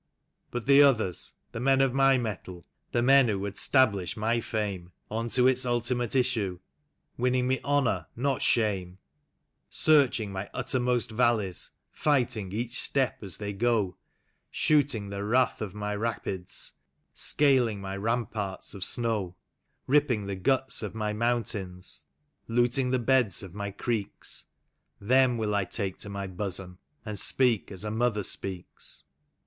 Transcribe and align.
"But 0.49 0.65
the 0.65 0.81
others, 0.81 1.33
the 1.51 1.59
men 1.59 1.79
of 1.79 1.93
my 1.93 2.17
mettle, 2.17 2.65
the 2.91 3.03
men 3.03 3.27
who 3.27 3.37
would 3.41 3.55
'stablish 3.55 4.17
my 4.17 4.39
fame. 4.41 4.91
Unto 5.11 5.45
its 5.45 5.63
ultimate 5.63 6.13
issiie, 6.13 6.59
winning 7.19 7.47
me 7.47 7.59
honor, 7.63 8.07
not 8.15 8.41
shame; 8.41 8.97
Searching 9.69 10.31
my 10.31 10.49
uttermost 10.55 11.11
valleys, 11.11 11.69
fighting 11.91 12.51
each 12.51 12.81
step 12.81 13.21
as 13.21 13.37
they 13.37 13.53
go, 13.53 13.95
Shooting 14.49 15.09
the 15.09 15.23
wrath 15.23 15.61
of 15.61 15.75
my 15.75 15.93
rapids, 15.95 16.71
scaling 17.13 17.79
my 17.79 17.95
ramparts 17.95 18.73
of 18.73 18.83
snow; 18.83 19.35
Ripping 19.85 20.25
the 20.25 20.35
guts 20.35 20.81
of 20.81 20.95
my 20.95 21.13
mountains, 21.13 22.05
looting 22.47 22.89
the 22.89 22.97
beds 22.97 23.43
of 23.43 23.53
my 23.53 23.69
creeks. 23.69 24.45
Them 24.99 25.37
will 25.37 25.53
I 25.53 25.63
take 25.65 25.99
to 25.99 26.09
my 26.09 26.25
bosom, 26.25 26.79
and 27.05 27.19
speak 27.19 27.71
as 27.71 27.85
a 27.85 27.91
mother 27.91 28.23
speaks. 28.23 29.03